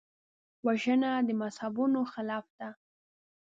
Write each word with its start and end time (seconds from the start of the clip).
وژنه 0.65 1.11
د 1.27 1.29
مذهبونو 1.41 1.99
خلاف 2.13 2.45
ده 2.59 2.69